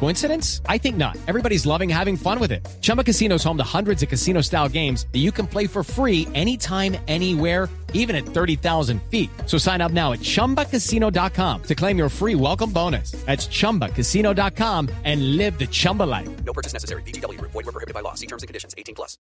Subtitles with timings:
[0.00, 0.60] Coincidence?
[0.68, 1.16] I think not.
[1.26, 2.66] Everybody's loving having fun with it.
[2.82, 5.82] Chumba Casino is home to hundreds of casino style games that you can play for
[5.82, 9.30] free anytime, anywhere, even at 30,000 feet.
[9.46, 13.12] So sign up now at chumbacasino.com to claim your free welcome bonus.
[13.24, 16.28] That's chumbacasino.com and live the Chumba life.
[16.44, 17.02] No purchase necessary.
[17.02, 17.40] BGW.
[17.40, 18.14] Void were prohibited by law.
[18.14, 18.74] See terms and conditions.
[18.76, 19.16] 18 plus.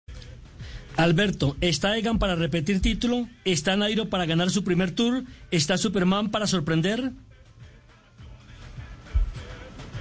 [0.97, 3.27] Alberto, ¿está Egan para repetir título?
[3.45, 5.23] ¿Está Nairo para ganar su primer tour?
[5.49, 7.13] ¿Está Superman para sorprender?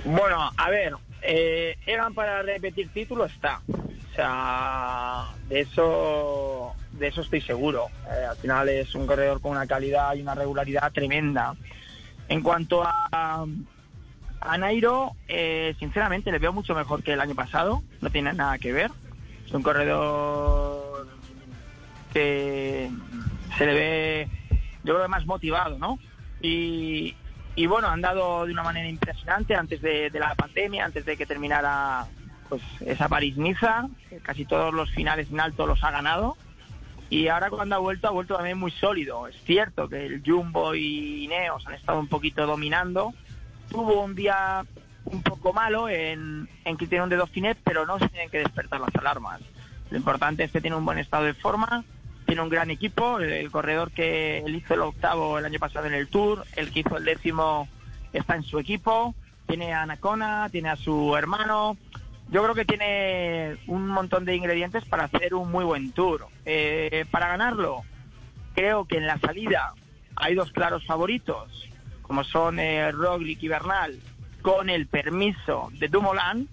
[0.04, 3.60] Bueno, a ver, eh, Egan para repetir título está.
[3.68, 7.88] O sea, de eso, de eso estoy seguro.
[8.06, 11.54] Eh, al final es un corredor con una calidad y una regularidad tremenda.
[12.28, 13.46] En cuanto a,
[14.40, 17.82] a Nairo, eh, sinceramente le veo mucho mejor que el año pasado.
[18.00, 18.90] No tiene nada que ver.
[19.46, 21.06] Es un corredor
[22.12, 22.90] que
[23.56, 24.28] se le ve,
[24.82, 25.98] yo creo, más motivado, ¿no?
[26.40, 27.14] Y,
[27.56, 31.26] y bueno, han dado de una manera impresionante antes de, la pandemia, antes de que
[31.26, 32.06] terminara
[32.48, 33.88] pues esa París-Niza,
[34.22, 36.36] casi todos los finales en alto los ha ganado.
[37.08, 39.26] Y ahora cuando ha vuelto, ha vuelto también muy sólido.
[39.26, 43.12] Es cierto que el Jumbo y Ineos han estado un poquito dominando.
[43.68, 44.64] Tuvo un día
[45.04, 48.94] un poco malo en, en Criterion de Dauphiné, pero no se tienen que despertar las
[48.94, 49.40] alarmas.
[49.90, 51.84] Lo importante es que tiene un buen estado de forma,
[52.30, 55.94] tiene un gran equipo, el corredor que él hizo el octavo el año pasado en
[55.94, 57.66] el Tour, el que hizo el décimo
[58.12, 59.16] está en su equipo,
[59.48, 61.76] tiene a Anacona, tiene a su hermano,
[62.30, 66.28] yo creo que tiene un montón de ingredientes para hacer un muy buen Tour.
[66.44, 67.82] Eh, para ganarlo,
[68.54, 69.74] creo que en la salida
[70.14, 71.68] hay dos claros favoritos,
[72.02, 73.98] como son eh, Roglic y Bernal,
[74.40, 76.48] con el permiso de Dumoulin,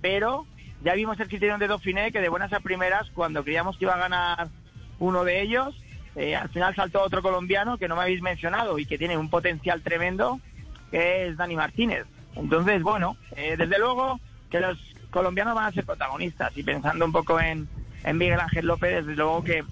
[0.00, 0.46] pero
[0.82, 3.92] ya vimos el criterion de Dauphiné que de buenas a primeras, cuando creíamos que iba
[3.92, 4.48] a ganar
[4.98, 5.74] uno de ellos,
[6.16, 9.30] eh, al final saltó otro colombiano que no me habéis mencionado y que tiene un
[9.30, 10.40] potencial tremendo,
[10.90, 12.06] que es Dani Martínez.
[12.34, 14.20] Entonces, bueno, eh, desde luego
[14.50, 14.78] que los
[15.10, 17.68] colombianos van a ser protagonistas y pensando un poco en,
[18.14, 19.64] Miguel Ángel López, desde luego que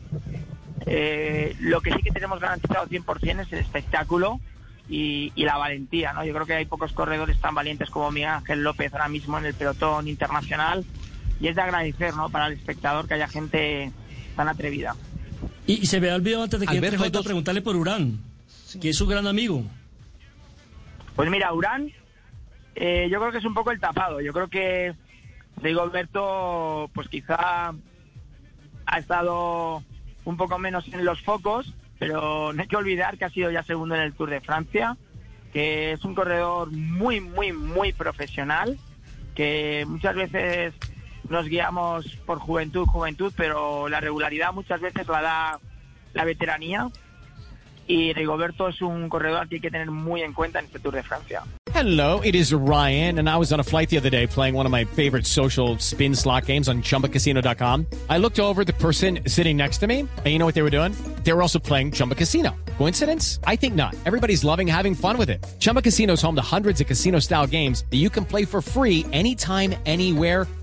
[0.84, 4.41] eh, lo que sí que tenemos garantizado 100% es el espectáculo
[4.88, 6.25] y, y, la valentía, ¿no?
[6.25, 9.47] Yo creo que hay pocos corredores tan valientes como Miguel Ángel López ahora mismo en
[9.47, 10.84] el pelotón internacional
[11.41, 12.28] y es de agradecer, ¿no?
[12.28, 13.91] Para el espectador que haya gente
[14.36, 14.94] tan atrevida.
[15.66, 18.19] Y, y se me ha olvidado antes de que Alberto, entre preguntarle por Urán,
[18.80, 19.64] que es su gran amigo.
[21.14, 21.92] Pues mira, Urán,
[22.74, 24.20] eh, yo creo que es un poco el tapado.
[24.20, 24.94] Yo creo que
[25.62, 27.72] Rigoberto, pues quizá
[28.86, 29.82] ha estado
[30.24, 33.62] un poco menos en los focos, pero no hay que olvidar que ha sido ya
[33.62, 34.97] segundo en el Tour de Francia,
[35.53, 38.78] que es un corredor muy, muy, muy profesional,
[39.34, 40.74] que muchas veces
[41.31, 45.60] nos guiamos por juventud, juventud, pero la regularidad muchas veces la da
[46.14, 46.91] la veteranía.
[47.88, 50.94] Y Rigoberto es un corredor que hay que tener muy en cuenta en este Tour
[50.94, 51.44] de Francia.
[51.72, 54.65] Hello, it is Ryan, and I was on a flight the other day playing one
[54.65, 57.86] of my favorite social spin slot games on chumbacasino.com.
[58.09, 60.70] I looked over the person sitting next to me, and you know what they were
[60.70, 60.92] doing?
[61.22, 62.56] They were also playing Chumba Casino.
[62.78, 63.41] Coincidence?
[63.47, 63.94] I think not.
[64.06, 65.44] Everybody's loving having fun with it.
[65.60, 68.62] Chumba Casino is home to hundreds of casino style games that you can play for
[68.62, 70.47] free anytime, anywhere,